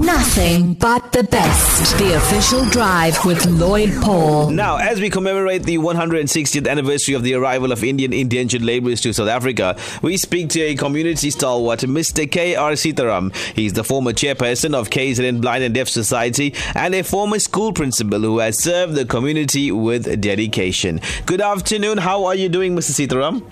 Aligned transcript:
Nothing 0.00 0.74
but 0.74 1.10
the 1.10 1.24
best. 1.24 1.98
The 1.98 2.16
official 2.16 2.64
drive 2.66 3.24
with 3.24 3.44
Lloyd 3.46 3.90
Paul. 4.00 4.50
Now, 4.50 4.76
as 4.76 5.00
we 5.00 5.10
commemorate 5.10 5.64
the 5.64 5.78
160th 5.78 6.68
anniversary 6.68 7.14
of 7.16 7.24
the 7.24 7.34
arrival 7.34 7.72
of 7.72 7.82
Indian 7.82 8.12
indentured 8.12 8.62
laborers 8.62 9.00
to 9.00 9.12
South 9.12 9.28
Africa, 9.28 9.76
we 10.00 10.16
speak 10.16 10.50
to 10.50 10.60
a 10.60 10.76
community 10.76 11.30
stalwart, 11.30 11.80
Mr. 11.80 12.30
K.R. 12.30 12.72
Sitaram. 12.72 13.34
He's 13.56 13.72
the 13.72 13.82
former 13.82 14.12
chairperson 14.12 14.72
of 14.72 14.88
KZN 14.88 15.40
Blind 15.40 15.64
and 15.64 15.74
Deaf 15.74 15.88
Society 15.88 16.54
and 16.76 16.94
a 16.94 17.02
former 17.02 17.40
school 17.40 17.72
principal 17.72 18.20
who 18.20 18.38
has 18.38 18.56
served 18.56 18.94
the 18.94 19.04
community 19.04 19.72
with 19.72 20.20
dedication. 20.20 21.00
Good 21.26 21.40
afternoon. 21.40 21.98
How 21.98 22.24
are 22.26 22.36
you 22.36 22.48
doing, 22.48 22.76
Mr. 22.76 22.92
Sitaram? 22.92 23.42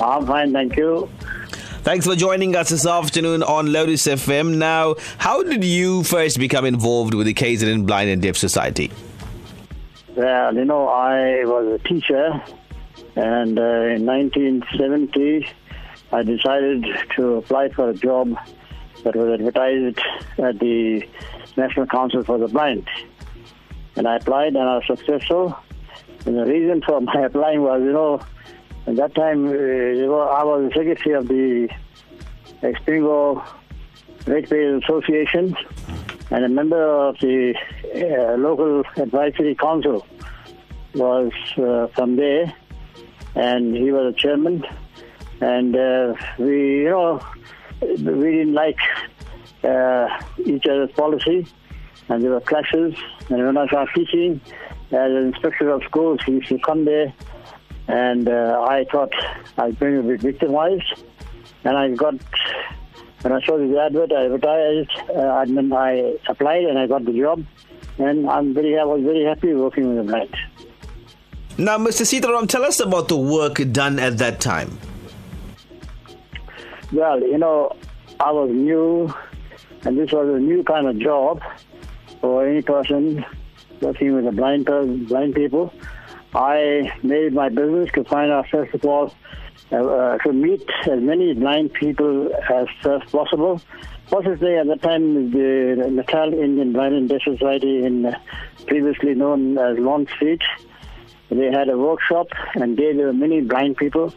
I'm 0.00 0.26
fine, 0.26 0.54
thank 0.54 0.76
you. 0.76 1.10
Thanks 1.82 2.04
for 2.06 2.14
joining 2.14 2.56
us 2.56 2.68
this 2.68 2.86
afternoon 2.86 3.42
on 3.42 3.72
Lotus 3.72 4.06
FM. 4.06 4.58
Now, 4.58 4.96
how 5.16 5.42
did 5.42 5.64
you 5.64 6.02
first 6.04 6.38
become 6.38 6.66
involved 6.66 7.14
with 7.14 7.26
the 7.26 7.32
KZN 7.32 7.86
Blind 7.86 8.10
and 8.10 8.20
Deaf 8.20 8.36
Society? 8.36 8.90
Well, 10.14 10.54
you 10.54 10.66
know, 10.66 10.88
I 10.88 11.42
was 11.46 11.80
a 11.80 11.88
teacher, 11.88 12.42
and 13.16 13.58
uh, 13.58 13.62
in 13.62 14.04
1970, 14.04 15.48
I 16.12 16.22
decided 16.22 16.84
to 17.16 17.36
apply 17.36 17.70
for 17.70 17.88
a 17.88 17.94
job 17.94 18.36
that 19.02 19.16
was 19.16 19.40
advertised 19.40 20.00
at 20.36 20.58
the 20.58 21.08
National 21.56 21.86
Council 21.86 22.22
for 22.24 22.36
the 22.36 22.48
Blind. 22.48 22.86
And 23.96 24.06
I 24.06 24.16
applied, 24.16 24.48
and 24.48 24.58
I 24.58 24.76
was 24.76 24.86
successful. 24.86 25.56
And 26.26 26.36
the 26.36 26.44
reason 26.44 26.82
for 26.82 27.00
my 27.00 27.22
applying 27.22 27.62
was, 27.62 27.80
you 27.80 27.92
know, 27.92 28.20
at 28.90 28.96
that 28.96 29.14
time, 29.14 29.46
uh, 29.46 29.50
I 29.50 30.42
was 30.42 30.68
the 30.68 30.72
secretary 30.74 31.14
of 31.14 31.28
the 31.28 31.68
Isipingo 32.60 33.46
Ratepayers 34.26 34.82
Association 34.82 35.56
and 36.30 36.44
a 36.44 36.48
member 36.48 37.08
of 37.08 37.16
the 37.20 37.54
uh, 37.94 38.36
local 38.36 38.82
advisory 38.96 39.54
council 39.54 40.04
was 40.94 41.30
uh, 41.56 41.86
from 41.94 42.16
there, 42.16 42.52
and 43.36 43.76
he 43.76 43.92
was 43.92 44.12
a 44.12 44.16
chairman. 44.18 44.64
And 45.40 45.76
uh, 45.76 46.14
we, 46.38 46.82
you 46.82 46.90
know, 46.90 47.24
we 47.80 47.96
didn't 47.96 48.54
like 48.54 48.78
uh, 49.62 50.08
each 50.44 50.66
other's 50.66 50.90
policy, 50.92 51.46
and 52.08 52.24
there 52.24 52.32
were 52.32 52.40
clashes. 52.40 52.94
And 53.28 53.46
when 53.46 53.56
I 53.56 53.66
started 53.68 53.94
teaching 53.94 54.40
as 54.90 55.12
an 55.12 55.28
inspector 55.28 55.70
of 55.70 55.84
schools, 55.84 56.18
he 56.26 56.32
used 56.32 56.48
to 56.48 56.58
come 56.58 56.84
there 56.84 57.14
and 57.88 58.28
uh, 58.28 58.64
I 58.68 58.84
thought 58.90 59.12
I 59.58 59.66
was 59.66 59.74
going 59.76 60.02
to 60.02 60.08
be 60.08 60.16
victimized. 60.16 61.04
And 61.64 61.76
I 61.76 61.90
got, 61.90 62.14
when 63.22 63.32
I 63.32 63.44
saw 63.44 63.58
this 63.58 63.76
advert, 63.76 64.12
I 64.12 64.24
advertised, 64.24 64.90
uh, 65.10 65.40
and 65.40 65.56
then 65.56 65.72
I 65.72 66.16
applied 66.28 66.64
and 66.64 66.78
I 66.78 66.86
got 66.86 67.04
the 67.04 67.12
job. 67.12 67.44
And 67.98 68.28
I'm 68.30 68.54
very, 68.54 68.78
I 68.78 68.84
was 68.84 69.02
very 69.02 69.24
happy 69.24 69.52
working 69.52 69.88
with 69.94 70.06
the 70.06 70.10
blind. 70.10 70.34
Now, 71.58 71.76
Mr. 71.76 72.06
Sitaram, 72.08 72.48
tell 72.48 72.64
us 72.64 72.80
about 72.80 73.08
the 73.08 73.18
work 73.18 73.60
done 73.72 73.98
at 73.98 74.16
that 74.18 74.40
time. 74.40 74.78
Well, 76.92 77.20
you 77.20 77.36
know, 77.36 77.76
I 78.18 78.30
was 78.32 78.50
new, 78.50 79.12
and 79.82 79.98
this 79.98 80.10
was 80.12 80.28
a 80.28 80.38
new 80.38 80.64
kind 80.64 80.86
of 80.86 80.98
job 80.98 81.42
for 82.20 82.46
any 82.46 82.62
person 82.62 83.24
working 83.80 84.14
with 84.14 84.24
the 84.24 84.32
blind, 84.32 84.64
blind 85.08 85.34
people. 85.34 85.72
I 86.34 86.92
made 87.02 87.32
my 87.32 87.48
business 87.48 87.90
to 87.94 88.04
find 88.04 88.30
out, 88.30 88.46
first 88.48 88.74
of 88.74 88.84
all, 88.84 89.12
uh, 89.72 89.76
uh, 89.76 90.18
to 90.18 90.32
meet 90.32 90.68
as 90.88 91.00
many 91.00 91.34
blind 91.34 91.72
people 91.72 92.32
as 92.48 92.66
first 92.82 93.10
possible. 93.10 93.60
Possibly 94.08 94.56
at 94.56 94.66
the 94.66 94.76
time, 94.76 95.30
the 95.30 95.88
Natal 95.90 96.32
Indian 96.32 96.72
Blind 96.72 96.94
and 96.94 97.08
Deaf 97.08 97.22
Society, 97.22 97.84
in 97.84 98.06
uh, 98.06 98.18
previously 98.66 99.14
known 99.14 99.58
as 99.58 99.78
Lawn 99.78 100.06
Street, 100.14 100.42
they 101.30 101.50
had 101.50 101.68
a 101.68 101.78
workshop, 101.78 102.26
and 102.54 102.76
there 102.76 102.94
were 102.94 103.12
many 103.12 103.40
blind 103.40 103.76
people. 103.76 104.12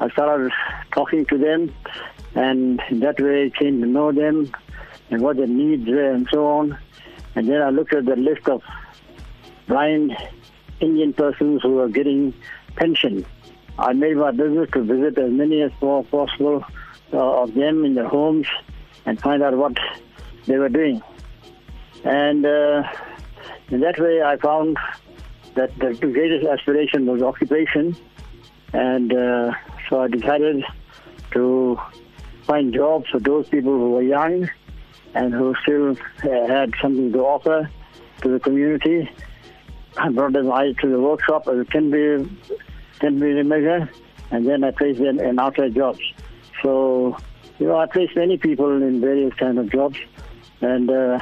I 0.00 0.10
started 0.10 0.52
talking 0.92 1.24
to 1.26 1.38
them, 1.38 1.72
and 2.34 2.80
that 2.90 3.20
way 3.20 3.46
I 3.46 3.50
came 3.58 3.80
to 3.80 3.86
know 3.86 4.10
them 4.12 4.52
and 5.10 5.22
what 5.22 5.36
their 5.36 5.46
needs 5.46 5.88
were, 5.88 6.12
and 6.12 6.28
so 6.32 6.46
on. 6.46 6.78
And 7.36 7.48
then 7.48 7.62
I 7.62 7.70
looked 7.70 7.94
at 7.94 8.04
the 8.04 8.16
list 8.16 8.48
of 8.48 8.62
blind 9.68 10.16
Indian 10.80 11.12
persons 11.12 11.62
who 11.62 11.78
are 11.80 11.88
getting 11.88 12.34
pension. 12.76 13.24
I 13.78 13.92
made 13.92 14.16
my 14.16 14.30
business 14.30 14.68
to 14.72 14.82
visit 14.82 15.18
as 15.18 15.30
many 15.30 15.62
as 15.62 15.72
possible 15.80 16.64
uh, 17.12 17.42
of 17.42 17.54
them 17.54 17.84
in 17.84 17.94
their 17.94 18.08
homes 18.08 18.46
and 19.04 19.20
find 19.20 19.42
out 19.42 19.56
what 19.56 19.76
they 20.46 20.56
were 20.56 20.68
doing. 20.68 21.02
And 22.04 22.44
uh, 22.44 22.82
in 23.70 23.80
that 23.80 23.98
way, 23.98 24.22
I 24.22 24.36
found 24.36 24.76
that 25.54 25.76
the 25.78 25.94
greatest 25.94 26.46
aspiration 26.46 27.06
was 27.06 27.22
occupation. 27.22 27.96
And 28.72 29.12
uh, 29.12 29.52
so 29.88 30.02
I 30.02 30.08
decided 30.08 30.64
to 31.32 31.80
find 32.44 32.72
jobs 32.72 33.08
for 33.10 33.18
those 33.18 33.48
people 33.48 33.72
who 33.72 33.90
were 33.90 34.02
young 34.02 34.48
and 35.14 35.32
who 35.32 35.54
still 35.62 35.90
uh, 35.92 36.46
had 36.46 36.72
something 36.80 37.12
to 37.12 37.20
offer 37.20 37.70
to 38.22 38.28
the 38.28 38.38
community 38.38 39.10
I 39.98 40.10
brought 40.10 40.32
them 40.32 40.50
out 40.50 40.76
to 40.78 40.88
the 40.88 41.00
workshop 41.00 41.48
as 41.48 41.58
a 41.58 41.64
10 41.64 41.90
be 41.90 42.38
10 43.00 43.48
measure, 43.48 43.90
and 44.30 44.46
then 44.46 44.64
I 44.64 44.70
placed 44.70 45.00
them 45.00 45.18
in 45.20 45.38
outside 45.38 45.74
jobs. 45.74 46.00
So, 46.62 47.16
you 47.58 47.68
know, 47.68 47.78
I 47.78 47.86
placed 47.86 48.16
many 48.16 48.36
people 48.36 48.82
in 48.82 49.00
various 49.00 49.34
kind 49.34 49.58
of 49.58 49.70
jobs, 49.70 49.98
and 50.60 50.90
uh, 50.90 51.18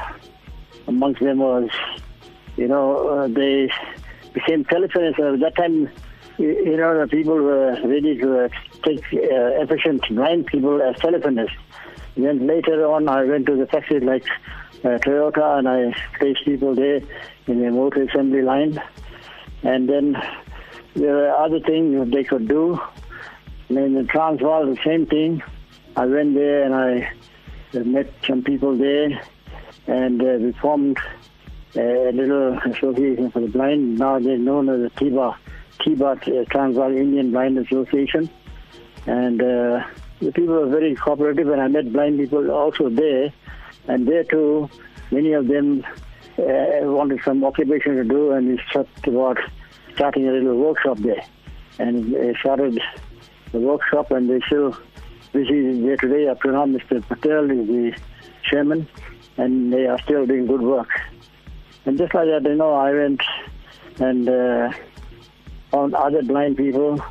amongst 0.87 1.21
them 1.21 1.39
was, 1.39 1.69
you 2.57 2.67
know, 2.67 3.07
uh, 3.07 3.27
they 3.27 3.69
became 4.33 4.65
telephonists. 4.65 5.19
At 5.19 5.39
that 5.39 5.55
time, 5.55 5.89
you 6.37 6.77
know, 6.77 6.99
the 6.99 7.07
people 7.07 7.35
were 7.35 7.77
ready 7.83 8.17
to 8.17 8.49
take 8.83 9.03
uh, 9.13 9.61
efficient 9.63 10.03
blind 10.09 10.47
people 10.47 10.81
as 10.81 10.95
telephonists. 10.97 11.55
Then 12.17 12.47
later 12.47 12.85
on, 12.85 13.09
I 13.09 13.23
went 13.23 13.45
to 13.47 13.57
the 13.57 13.67
factories 13.67 14.03
like 14.03 14.25
uh, 14.83 14.99
Toyota, 14.99 15.59
and 15.59 15.67
I 15.67 15.95
placed 16.17 16.45
people 16.45 16.75
there 16.75 17.01
in 17.47 17.61
the 17.61 17.71
motor 17.71 18.03
assembly 18.03 18.41
line. 18.41 18.81
And 19.63 19.89
then 19.89 20.21
there 20.95 21.15
were 21.15 21.31
other 21.31 21.59
things 21.59 22.11
they 22.11 22.23
could 22.23 22.47
do. 22.47 22.79
And 23.69 23.77
in 23.77 23.93
the 23.95 24.03
Transvaal, 24.03 24.65
the 24.65 24.77
same 24.83 25.05
thing. 25.05 25.41
I 25.95 26.05
went 26.05 26.35
there 26.35 26.63
and 26.63 26.75
I 26.75 27.13
met 27.83 28.11
some 28.25 28.43
people 28.43 28.77
there, 28.77 29.21
and 29.87 30.21
uh, 30.21 30.37
we 30.39 30.51
formed 30.53 30.97
a 31.75 32.11
little 32.11 32.57
association 32.59 33.31
for 33.31 33.41
the 33.41 33.47
blind. 33.47 33.97
Now 33.99 34.19
they're 34.19 34.37
known 34.37 34.69
as 34.69 34.81
the 34.81 34.89
TIBA, 34.97 35.35
TIBA 35.79 36.41
uh, 36.41 36.45
Transvaal 36.45 36.95
Indian 36.95 37.31
Blind 37.31 37.57
Association. 37.57 38.29
And 39.07 39.41
uh, 39.41 39.85
the 40.19 40.31
people 40.31 40.55
were 40.55 40.67
very 40.67 40.95
cooperative, 40.95 41.49
and 41.49 41.61
I 41.61 41.67
met 41.67 41.91
blind 41.91 42.19
people 42.19 42.49
also 42.51 42.89
there. 42.89 43.33
And 43.87 44.07
there 44.07 44.23
too, 44.23 44.69
many 45.11 45.33
of 45.33 45.47
them 45.47 45.85
uh, 46.37 46.43
wanted 46.83 47.21
some 47.23 47.43
occupation 47.43 47.95
to 47.95 48.03
do, 48.03 48.31
and 48.31 48.47
we 48.47 48.59
talked 48.71 49.07
about 49.07 49.37
starting 49.93 50.27
a 50.27 50.31
little 50.31 50.55
workshop 50.57 50.97
there. 50.99 51.23
And 51.79 52.13
they 52.13 52.33
started 52.39 52.79
the 53.51 53.59
workshop, 53.59 54.11
and 54.11 54.29
they 54.29 54.39
still 54.47 54.77
busy 55.31 55.81
there 55.81 55.97
today. 55.97 56.27
Up 56.27 56.41
to 56.41 56.51
now, 56.51 56.65
Mr. 56.65 57.05
Patel 57.07 57.51
is 57.51 57.67
the 57.67 57.97
chairman, 58.49 58.87
and 59.37 59.71
they 59.71 59.85
are 59.85 59.99
still 60.01 60.25
doing 60.25 60.45
good 60.45 60.61
work. 60.61 60.89
And 61.85 61.97
just 61.97 62.13
like 62.13 62.27
that, 62.27 62.43
you 62.43 62.55
know, 62.55 62.73
I 62.73 62.91
went 62.91 63.21
and 63.99 64.27
uh, 64.27 64.71
found 65.71 65.93
other 65.93 66.23
blind 66.23 66.57
people. 66.57 67.03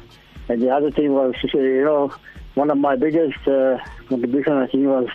And 0.49 0.61
the 0.61 0.71
other 0.71 0.91
thing 0.91 1.13
was, 1.13 1.35
you 1.53 1.85
know, 1.85 2.13
one 2.55 2.71
of 2.71 2.79
my 2.79 2.97
biggest 2.97 3.47
uh, 3.47 3.79
contributions, 4.09 4.69
I 4.69 4.71
think, 4.71 4.87
was 4.87 5.09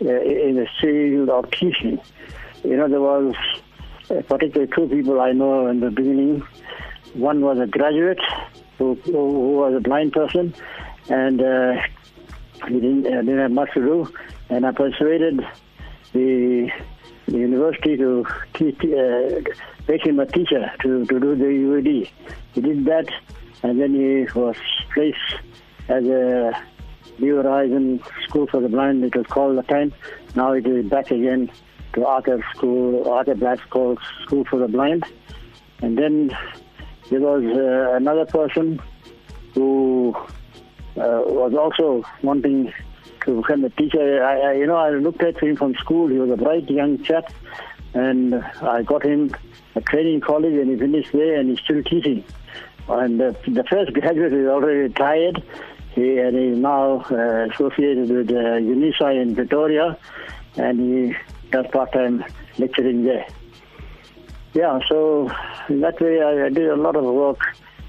in 0.00 0.56
the 0.56 0.66
field 0.80 1.28
of 1.28 1.50
teaching. 1.50 2.00
You 2.64 2.76
know, 2.76 2.88
there 2.88 3.00
was 3.00 3.34
uh, 4.10 4.22
particularly 4.28 4.70
two 4.74 4.88
people 4.88 5.20
I 5.20 5.32
know 5.32 5.66
in 5.68 5.80
the 5.80 5.90
beginning. 5.90 6.42
One 7.14 7.40
was 7.40 7.58
a 7.58 7.66
graduate 7.66 8.20
who, 8.78 8.94
who 9.04 9.56
was 9.56 9.74
a 9.74 9.80
blind 9.80 10.12
person, 10.12 10.54
and 11.08 11.40
uh, 11.40 11.74
he 12.68 12.74
didn't, 12.74 13.06
uh, 13.06 13.22
didn't 13.22 13.38
have 13.38 13.50
much 13.50 13.72
to 13.74 13.80
do. 13.80 14.12
And 14.50 14.66
I 14.66 14.72
persuaded 14.72 15.40
the, 16.12 16.70
the 17.26 17.38
university 17.38 17.96
to 17.96 18.26
teach, 18.54 18.78
uh, 18.80 19.40
make 19.88 20.06
him 20.06 20.20
a 20.20 20.26
teacher 20.26 20.70
to, 20.82 21.06
to 21.06 21.20
do 21.20 21.36
the 21.36 21.44
UAD. 21.44 22.10
He 22.52 22.60
did 22.60 22.84
that, 22.84 23.08
and 23.62 23.80
then 23.80 23.94
he 23.94 24.38
was 24.38 24.56
placed 24.92 25.18
as 25.88 26.04
a 26.04 26.52
New 27.18 27.36
Horizon 27.36 28.02
School 28.28 28.46
for 28.46 28.60
the 28.60 28.68
Blind, 28.68 29.04
it 29.04 29.16
was 29.16 29.26
called 29.26 29.58
the 29.58 29.62
time. 29.62 29.92
Now 30.34 30.52
it 30.52 30.66
is 30.66 30.86
back 30.86 31.10
again 31.10 31.50
to 31.94 32.06
Arthur 32.06 32.44
School, 32.54 33.08
Arthur 33.08 33.34
Blaxall 33.34 33.66
School, 33.66 33.98
School 34.24 34.44
for 34.44 34.58
the 34.58 34.68
Blind. 34.68 35.04
And 35.82 35.96
then 35.98 36.36
there 37.10 37.20
was 37.20 37.44
uh, 37.44 37.96
another 37.96 38.26
person 38.26 38.80
who 39.54 40.14
uh, 40.96 41.22
was 41.24 41.54
also 41.54 42.08
wanting 42.22 42.72
to 43.24 43.40
become 43.40 43.64
a 43.64 43.70
teacher. 43.70 44.24
I, 44.24 44.40
I, 44.40 44.52
you 44.54 44.66
know, 44.66 44.76
I 44.76 44.90
looked 44.90 45.22
at 45.22 45.38
him 45.42 45.56
from 45.56 45.74
school. 45.74 46.08
He 46.08 46.18
was 46.18 46.30
a 46.30 46.36
bright 46.36 46.68
young 46.70 47.02
chap, 47.02 47.32
and 47.94 48.34
I 48.34 48.82
got 48.82 49.04
him 49.04 49.34
a 49.74 49.80
training 49.80 50.20
college, 50.20 50.54
and 50.54 50.70
he 50.70 50.76
finished 50.76 51.12
there, 51.12 51.38
and 51.38 51.50
he's 51.50 51.60
still 51.60 51.82
teaching. 51.82 52.24
And 52.88 53.18
the 53.20 53.64
first 53.68 53.92
graduate 53.92 54.32
is 54.32 54.46
already 54.46 54.78
retired. 54.80 55.42
He 55.96 56.18
and 56.18 56.36
he's 56.36 56.58
now 56.58 57.00
uh, 57.10 57.48
associated 57.50 58.10
with 58.10 58.30
uh, 58.30 58.60
UNISA 58.60 59.22
in 59.22 59.34
Pretoria, 59.34 59.98
and 60.56 60.78
he 60.78 61.16
does 61.50 61.66
part-time 61.72 62.22
lecturing 62.58 63.02
there. 63.02 63.26
Yeah, 64.52 64.78
so 64.88 65.30
in 65.70 65.80
that 65.80 65.98
way, 66.00 66.22
I, 66.22 66.46
I 66.46 66.48
did 66.50 66.68
a 66.68 66.76
lot 66.76 66.96
of 66.96 67.04
work 67.04 67.40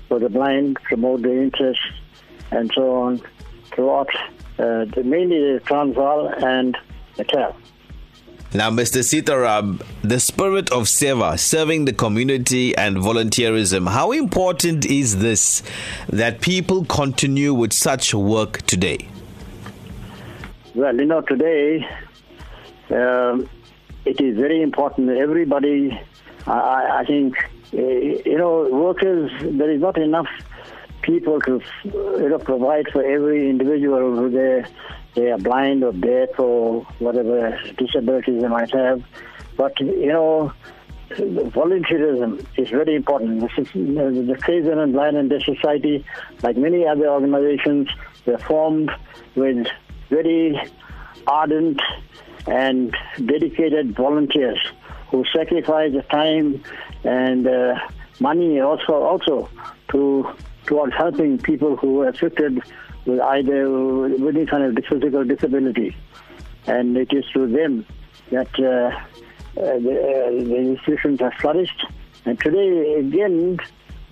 for 0.08 0.20
the 0.20 0.30
blind, 0.30 0.78
promote 0.84 1.22
the 1.22 1.34
interest, 1.34 1.82
and 2.52 2.72
so 2.74 2.96
on 2.96 3.22
throughout 3.74 4.10
uh, 4.58 4.86
mainly 5.04 5.40
the 5.54 5.62
Transvaal 5.66 6.30
and 6.30 6.78
the 7.18 7.24
Natal. 7.24 7.56
Now, 8.58 8.72
Mr. 8.72 9.04
Sitaram, 9.04 9.84
the 10.02 10.20
spirit 10.20 10.72
of 10.72 10.86
Seva, 10.86 11.38
serving 11.38 11.86
the 11.86 11.94
community 11.94 12.76
and 12.76 12.98
volunteerism, 12.98 13.88
how 13.88 14.12
important 14.12 14.84
is 14.84 15.20
this 15.20 15.62
that 16.10 16.42
people 16.42 16.84
continue 16.86 17.54
with 17.54 17.72
such 17.72 18.16
work 18.16 18.64
today? 18.64 19.08
Well, 20.74 20.96
you 20.96 21.06
know, 21.06 21.22
today 21.22 21.88
um, 22.90 23.48
it 24.06 24.20
is 24.20 24.36
very 24.36 24.64
important. 24.64 25.12
Everybody, 25.12 25.92
I, 26.48 27.02
I 27.02 27.06
think, 27.06 27.38
uh, 27.76 27.78
you 27.78 28.40
know, 28.40 28.70
workers, 28.72 29.30
there 29.40 29.70
is 29.70 29.82
not 29.82 30.00
enough 30.00 30.30
people 31.04 31.40
to 31.42 31.62
you 31.86 32.30
know, 32.30 32.40
provide 32.40 32.88
for 32.92 33.04
every 33.06 33.52
individual 33.52 34.16
who 34.16 34.32
they, 34.32 34.66
they 35.18 35.32
are 35.32 35.38
blind 35.40 35.84
or 35.84 35.92
deaf 35.94 36.40
or 36.40 36.84
whatever 37.00 37.60
disabilities 37.78 38.40
they 38.42 38.48
might 38.48 38.72
have. 38.72 39.04
But, 39.58 39.78
you 39.80 40.08
know, 40.08 40.54
volunteerism 41.10 42.46
is 42.56 42.70
very 42.70 42.96
important. 42.96 43.42
This 43.42 43.52
is, 43.58 43.74
the 43.74 44.38
KZN 44.40 44.92
Blind 44.92 45.18
and 45.18 45.30
Deaf 45.30 45.42
Society, 45.42 46.06
like 46.44 46.56
many 46.56 46.86
other 46.86 47.10
organizations, 47.10 47.90
they're 48.26 48.38
formed 48.38 48.92
with 49.36 49.66
very 50.10 50.62
ardent 51.26 51.82
and 52.46 52.96
dedicated 53.26 53.96
volunteers 53.96 54.60
who 55.10 55.26
sacrifice 55.36 55.94
the 55.94 56.04
time 56.04 56.64
and 57.04 57.48
uh, 57.48 57.76
money 58.20 58.60
also 58.60 58.94
also 58.94 59.50
to 59.90 60.28
towards 60.66 60.94
helping 60.96 61.38
people 61.38 61.76
who 61.78 62.02
are 62.02 62.10
affected 62.10 62.62
with 63.08 63.22
either 63.22 63.70
with 63.70 64.36
any 64.36 64.46
kind 64.46 64.64
of 64.64 64.86
physical 64.86 65.24
disability. 65.24 65.96
And 66.68 66.98
it 66.98 67.12
is 67.14 67.24
through 67.32 67.54
them 67.54 67.86
that 68.32 68.50
uh, 68.60 68.96
uh, 69.60 69.80
the, 69.80 69.96
uh, 69.96 70.44
the 70.44 70.56
institutions 70.56 71.22
have 71.22 71.34
flourished. 71.36 71.86
And 72.26 72.38
today, 72.40 72.96
again, 73.00 73.58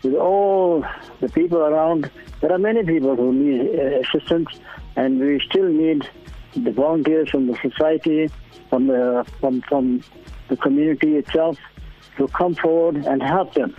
with 0.02 0.16
all 0.16 0.86
the 1.20 1.28
people 1.30 1.60
around, 1.60 2.10
there 2.40 2.52
are 2.52 2.58
many 2.58 2.84
people 2.84 3.16
who 3.18 3.34
need 3.34 3.78
uh, 3.78 4.00
assistance, 4.00 4.48
and 4.96 5.20
we 5.20 5.42
still 5.50 5.68
need 5.68 6.10
the 6.56 6.72
volunteers 6.72 7.30
from 7.30 7.48
the 7.48 7.58
society, 7.62 8.30
from 8.70 8.88
the, 8.88 9.30
from, 9.42 9.62
from 9.64 10.02
the 10.48 10.56
community 10.56 11.18
itself, 11.18 11.58
to 12.18 12.30
come 12.30 12.56
forward 12.56 12.96
and 13.06 13.22
help 13.22 13.54
them. 13.56 13.76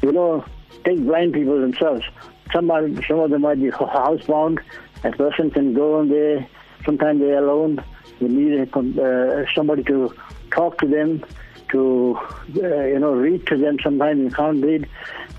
You 0.00 0.12
know, 0.12 0.44
take 0.84 1.04
blind 1.04 1.34
people 1.34 1.60
themselves. 1.60 2.04
Some, 2.52 2.68
some 3.08 3.18
of 3.20 3.30
them 3.30 3.42
might 3.42 3.60
be 3.60 3.70
housebound. 3.70 4.60
A 5.02 5.10
person 5.12 5.50
can 5.50 5.74
go 5.74 6.00
in 6.00 6.08
there. 6.08 6.46
Sometimes 6.84 7.20
they're 7.20 7.44
alone. 7.44 7.82
You 8.20 8.28
need 8.28 8.70
uh, 8.74 9.44
somebody 9.54 9.82
to 9.84 10.14
talk 10.50 10.78
to 10.78 10.86
them, 10.86 11.24
to 11.70 12.18
uh, 12.56 12.84
you 12.84 12.98
know 12.98 13.12
read 13.12 13.46
to 13.48 13.56
them. 13.56 13.78
Sometimes 13.82 14.20
you 14.20 14.30
can't 14.30 14.64
read, 14.64 14.88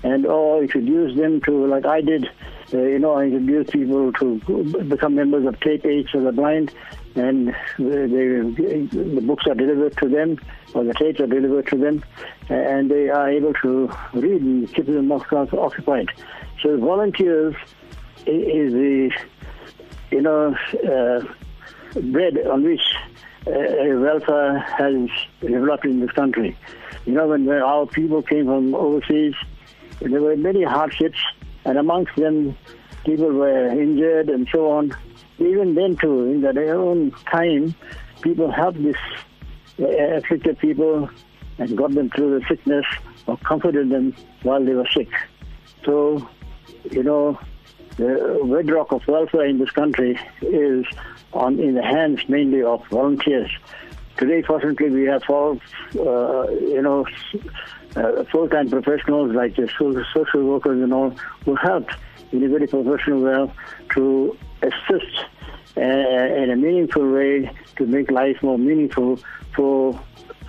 and 0.02 0.26
or 0.26 0.62
introduce 0.62 1.16
them 1.16 1.40
to 1.42 1.66
like 1.66 1.86
I 1.86 2.00
did. 2.00 2.28
Uh, 2.74 2.78
you 2.78 2.98
know, 2.98 3.12
I 3.14 3.24
introduced 3.24 3.70
people 3.70 4.12
to 4.14 4.84
become 4.88 5.14
members 5.14 5.46
of 5.46 5.58
Tape 5.60 5.82
for 6.10 6.20
the 6.20 6.32
Blind, 6.32 6.74
and 7.14 7.48
they, 7.78 7.84
the 7.84 9.22
books 9.24 9.46
are 9.46 9.54
delivered 9.54 9.96
to 9.98 10.08
them, 10.08 10.38
or 10.74 10.82
the 10.82 10.92
tapes 10.94 11.20
are 11.20 11.28
delivered 11.28 11.68
to 11.68 11.76
them, 11.76 12.04
and 12.48 12.90
they 12.90 13.08
are 13.08 13.30
able 13.30 13.54
to 13.62 13.88
read 14.14 14.42
and 14.42 14.74
keep 14.74 14.86
them 14.86 15.12
occupied. 15.12 16.10
So 16.66 16.76
volunteers 16.78 17.54
is 18.26 18.72
the, 18.72 19.12
you 20.10 20.20
know, 20.20 20.52
uh, 20.84 21.20
bread 22.10 22.44
on 22.44 22.64
which 22.64 22.80
uh, 23.46 23.52
welfare 24.00 24.58
has 24.76 25.08
developed 25.40 25.84
in 25.84 26.00
this 26.00 26.10
country. 26.10 26.58
You 27.04 27.12
know, 27.12 27.28
when 27.28 27.48
our 27.48 27.86
people 27.86 28.20
came 28.20 28.46
from 28.46 28.74
overseas, 28.74 29.34
there 30.00 30.20
were 30.20 30.36
many 30.36 30.64
hardships, 30.64 31.18
and 31.64 31.78
amongst 31.78 32.16
them, 32.16 32.58
people 33.04 33.30
were 33.30 33.68
injured 33.68 34.28
and 34.28 34.48
so 34.52 34.72
on. 34.72 34.92
Even 35.38 35.76
then, 35.76 35.96
too, 35.96 36.24
in 36.24 36.40
their 36.40 36.74
own 36.74 37.12
time, 37.30 37.76
people 38.22 38.50
helped 38.50 38.78
these 38.78 38.96
uh, 39.78 39.86
afflicted 40.16 40.58
people 40.58 41.08
and 41.58 41.76
got 41.76 41.92
them 41.92 42.10
through 42.10 42.40
the 42.40 42.46
sickness 42.48 42.86
or 43.28 43.36
comforted 43.36 43.88
them 43.88 44.12
while 44.42 44.64
they 44.64 44.74
were 44.74 44.88
sick. 44.92 45.10
So, 45.84 46.28
you 46.90 47.02
know, 47.02 47.38
the 47.96 48.40
bedrock 48.50 48.92
of 48.92 49.06
welfare 49.06 49.46
in 49.46 49.58
this 49.58 49.70
country 49.70 50.18
is 50.42 50.84
on 51.32 51.58
in 51.58 51.74
the 51.74 51.82
hands 51.82 52.20
mainly 52.28 52.62
of 52.62 52.86
volunteers. 52.88 53.50
Today, 54.16 54.42
fortunately, 54.42 54.90
we 54.90 55.04
have 55.04 55.22
all, 55.28 55.60
uh, 55.98 56.48
you 56.50 56.80
know, 56.80 57.06
uh, 57.96 58.24
full-time 58.24 58.70
professionals 58.70 59.32
like 59.34 59.56
the 59.56 59.68
social 60.14 60.44
workers 60.44 60.82
and 60.82 60.92
all 60.92 61.10
who 61.44 61.54
help 61.54 61.88
in 62.32 62.42
a 62.42 62.48
very 62.48 62.66
professional 62.66 63.20
way 63.20 63.52
to 63.94 64.36
assist 64.62 65.24
uh, 65.76 65.80
in 65.80 66.50
a 66.50 66.56
meaningful 66.56 67.06
way 67.10 67.50
to 67.76 67.86
make 67.86 68.10
life 68.10 68.42
more 68.42 68.58
meaningful 68.58 69.18
for 69.54 69.98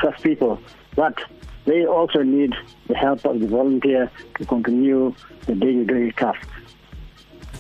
such 0.01 0.21
people. 0.21 0.59
But 0.95 1.19
they 1.67 1.85
also 1.85 2.23
need 2.23 2.53
the 2.87 2.95
help 2.95 3.23
of 3.25 3.39
the 3.39 3.47
volunteer 3.47 4.09
to 4.39 4.45
continue 4.45 5.13
the 5.45 5.53
day-to-day 5.53 6.11
tasks. 6.11 6.47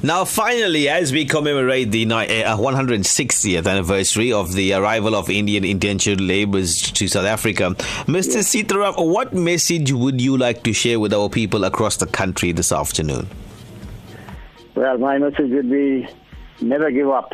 Now, 0.03 0.25
finally, 0.25 0.89
as 0.89 1.11
we 1.11 1.25
commemorate 1.25 1.91
the 1.91 2.05
160th 2.05 3.65
uh, 3.65 3.69
anniversary 3.69 4.31
of 4.31 4.53
the 4.53 4.73
arrival 4.73 5.15
of 5.15 5.27
Indian 5.27 5.65
indentured 5.65 6.21
laborers 6.21 6.75
to 6.91 7.07
South 7.07 7.25
Africa, 7.25 7.75
Mr. 8.05 8.35
Yes. 8.35 8.53
Sitaram, 8.53 8.93
what 9.11 9.33
message 9.33 9.91
would 9.91 10.21
you 10.21 10.37
like 10.37 10.61
to 10.63 10.73
share 10.73 10.99
with 10.99 11.13
our 11.13 11.29
people 11.29 11.63
across 11.63 11.97
the 11.97 12.05
country 12.05 12.51
this 12.51 12.71
afternoon? 12.71 13.27
Well, 14.75 14.99
my 14.99 15.17
message 15.17 15.49
would 15.49 15.69
be 15.69 16.07
never 16.61 16.91
give 16.91 17.09
up. 17.09 17.33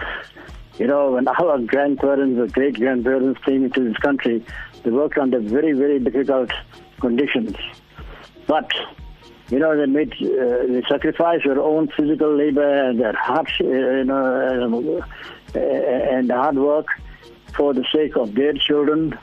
You 0.77 0.87
know, 0.87 1.11
when 1.11 1.27
our 1.27 1.59
grandparents 1.59 2.39
or 2.39 2.47
great 2.47 2.75
grandparents 2.79 3.39
came 3.45 3.65
into 3.65 3.83
this 3.87 3.97
country, 3.97 4.43
they 4.83 4.89
worked 4.89 5.17
under 5.17 5.39
very, 5.39 5.73
very 5.73 5.99
difficult 5.99 6.51
conditions. 6.99 7.55
But 8.47 8.71
you 9.49 9.59
know, 9.59 9.77
they 9.77 9.85
made 9.85 10.13
uh, 10.13 10.65
they 10.67 10.83
sacrificed 10.89 11.45
their 11.45 11.59
own 11.59 11.89
physical 11.95 12.35
labor 12.35 12.89
and 12.89 12.99
their 12.99 13.13
hard, 13.13 13.47
uh, 13.61 13.65
you 13.65 14.03
know, 14.05 15.05
uh, 15.55 15.59
and 15.59 16.31
hard 16.31 16.55
work 16.55 16.87
for 17.55 17.73
the 17.73 17.85
sake 17.93 18.15
of 18.15 18.33
their 18.33 18.53
children, 18.53 19.17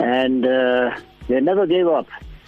and 0.00 0.46
uh, 0.46 0.96
they 1.28 1.40
never 1.40 1.66
gave 1.66 1.88
up. 1.88 2.06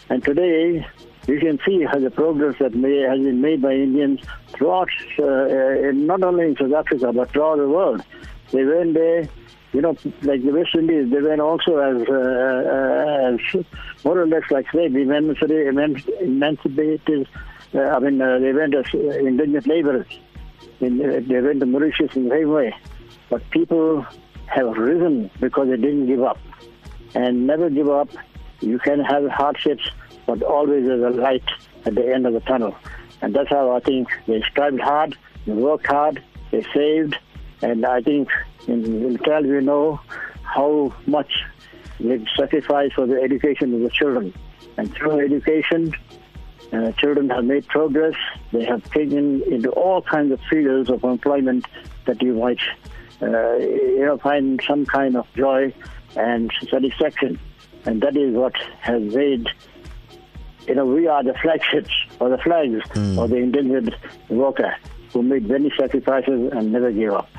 And 0.09 0.25
today, 0.25 0.87
you 1.27 1.39
can 1.39 1.59
see 1.67 1.85
how 1.85 1.99
the 1.99 2.11
progress 2.11 2.57
that 2.61 2.75
may, 2.75 3.01
has 3.01 3.19
been 3.19 3.43
made 3.43 3.61
by 3.61 3.75
Indians 3.75 4.21
throughout, 4.49 4.89
uh, 5.19 5.25
uh, 5.25 5.93
not 5.93 6.23
only 6.23 6.47
in 6.47 6.57
South 6.57 6.73
Africa 6.73 7.13
but 7.13 7.31
throughout 7.31 7.59
the 7.59 7.69
world. 7.69 8.03
They 8.53 8.65
went 8.65 8.95
there 8.95 9.29
you 9.73 9.81
know, 9.83 9.97
like 10.23 10.43
the 10.43 10.51
West 10.51 10.75
Indies, 10.75 11.11
they 11.11 11.21
went 11.21 11.41
also 11.41 11.77
as, 11.77 12.09
uh, 12.09 12.13
uh 12.13 13.35
as 13.35 13.41
more 14.05 14.21
or 14.21 14.27
less 14.27 14.51
like 14.51 14.71
slaves, 14.71 14.95
emancipated. 14.95 17.29
Uh, 17.75 17.81
I 17.81 17.99
mean, 17.99 18.21
uh, 18.21 18.39
they 18.39 18.53
went 18.53 18.75
as 18.75 18.87
indigent 18.95 19.67
laborers. 19.67 20.07
In, 20.81 21.01
uh, 21.01 21.21
they 21.27 21.41
went 21.41 21.61
to 21.61 21.67
Mauritius 21.67 22.15
in 22.17 22.29
the 22.29 22.37
same 22.37 22.51
way. 22.51 22.75
But 23.29 23.49
people 23.51 24.07
have 24.47 24.77
risen 24.79 25.31
because 25.39 25.69
they 25.69 25.77
didn't 25.77 26.07
give 26.07 26.23
up. 26.23 26.39
And 27.15 27.47
never 27.47 27.69
give 27.69 27.91
up. 27.91 28.09
You 28.61 28.79
can 28.79 29.01
have 29.01 29.29
hardships, 29.29 29.91
but 30.27 30.43
always 30.43 30.87
there's 30.87 31.03
a 31.03 31.11
light 31.11 31.45
at 31.85 31.95
the 31.95 32.11
end 32.13 32.27
of 32.27 32.33
the 32.33 32.41
tunnel. 32.41 32.75
And 33.21 33.35
that's 33.35 33.51
how 33.51 33.77
I 33.77 33.81
think 33.81 34.09
they 34.27 34.43
strived 34.51 34.81
hard, 34.81 35.17
they 35.45 35.53
worked 35.53 35.87
hard, 35.87 36.23
they 36.51 36.65
saved, 36.75 37.17
and 37.63 37.85
I 37.85 38.01
think 38.01 38.29
in, 38.67 38.85
in 38.85 39.19
Cal 39.19 39.43
we 39.43 39.61
know 39.61 40.01
how 40.43 40.95
much 41.07 41.33
they 42.01 42.25
sacrifice 42.37 42.93
for 42.93 43.07
the 43.07 43.21
education 43.21 43.75
of 43.75 43.81
the 43.81 43.91
children. 43.91 44.33
And 44.77 44.95
through 44.95 45.25
education, 45.25 45.95
uh, 46.73 46.93
children 46.93 47.31
have 47.31 47.45
made 47.45 47.67
progress. 47.67 48.15
They 48.53 48.65
have 48.65 48.85
taken 48.91 49.43
into 49.43 49.71
all 49.71 50.03
kinds 50.03 50.33
of 50.33 50.41
fields 50.49 50.91
of 50.91 51.03
employment 51.03 51.67
that 52.05 52.23
you 52.23 52.35
might 52.35 52.61
uh, 53.21 53.57
you 53.57 54.05
know, 54.07 54.19
find 54.19 54.61
some 54.67 54.87
kind 54.87 55.17
of 55.17 55.27
joy 55.35 55.75
and 56.17 56.53
satisfaction. 56.71 57.39
And 57.85 58.01
that 58.03 58.17
is 58.17 58.35
what 58.35 58.55
has 58.81 59.03
made, 59.03 59.49
you 60.67 60.75
know, 60.75 60.87
we 60.87 61.09
are 61.09 61.25
the 61.25 61.35
flagships 61.35 61.91
or 62.21 62.29
the 62.29 62.39
flags 62.39 62.83
mm. 62.91 63.19
of 63.23 63.31
the 63.31 63.37
indentured 63.37 63.95
worker 64.29 64.75
who 65.13 65.23
made 65.23 65.49
many 65.49 65.73
sacrifices 65.77 66.53
and 66.53 66.73
never 66.73 66.93
gave 66.93 67.13
up. 67.13 67.31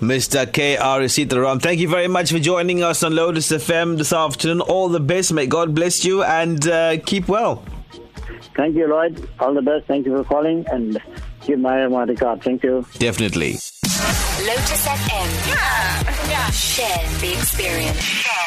Mr. 0.00 0.50
K.R. 0.50 1.00
Sitaram, 1.02 1.60
thank 1.60 1.78
you 1.78 1.88
very 1.88 2.08
much 2.08 2.32
for 2.32 2.38
joining 2.38 2.82
us 2.82 3.02
on 3.02 3.14
Lotus 3.14 3.50
FM 3.52 3.98
this 3.98 4.12
afternoon. 4.12 4.62
All 4.62 4.88
the 4.88 5.00
best. 5.00 5.32
May 5.32 5.46
God 5.46 5.74
bless 5.74 6.04
you 6.04 6.22
and 6.22 6.66
uh, 6.66 6.98
keep 7.04 7.28
well. 7.28 7.62
Thank 8.56 8.76
you, 8.76 8.88
Lloyd. 8.88 9.28
All 9.38 9.52
the 9.52 9.62
best. 9.62 9.86
Thank 9.86 10.06
you 10.06 10.16
for 10.16 10.24
calling 10.24 10.64
and 10.72 10.98
give 11.46 11.58
my, 11.58 11.86
my 11.88 12.04
regard. 12.04 12.42
Thank 12.42 12.62
you. 12.62 12.86
Definitely. 12.98 13.52
Lotus 13.52 14.86
FM. 14.86 15.48
Yeah. 15.48 16.30
yeah. 16.30 16.50
Share 16.50 17.20
the 17.20 17.32
experience. 17.34 18.00
Share 18.00 18.32
the 18.32 18.39